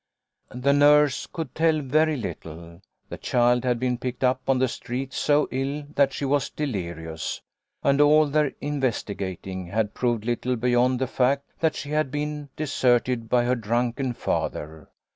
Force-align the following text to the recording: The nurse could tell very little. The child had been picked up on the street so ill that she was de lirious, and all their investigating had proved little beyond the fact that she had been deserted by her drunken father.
The 0.55 0.73
nurse 0.73 1.27
could 1.27 1.53
tell 1.53 1.79
very 1.81 2.17
little. 2.17 2.81
The 3.09 3.19
child 3.19 3.63
had 3.63 3.79
been 3.79 3.99
picked 3.99 4.23
up 4.23 4.41
on 4.49 4.57
the 4.57 4.67
street 4.67 5.13
so 5.13 5.47
ill 5.51 5.85
that 5.93 6.11
she 6.11 6.25
was 6.25 6.49
de 6.49 6.65
lirious, 6.65 7.39
and 7.83 8.01
all 8.01 8.25
their 8.25 8.51
investigating 8.61 9.67
had 9.67 9.93
proved 9.93 10.25
little 10.25 10.55
beyond 10.55 10.97
the 10.97 11.05
fact 11.05 11.43
that 11.59 11.75
she 11.75 11.91
had 11.91 12.09
been 12.09 12.49
deserted 12.55 13.29
by 13.29 13.43
her 13.45 13.53
drunken 13.53 14.13
father. 14.13 14.89